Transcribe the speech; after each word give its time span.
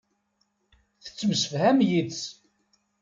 Tettemsefham 1.03 1.79
yid-s. 1.89 2.21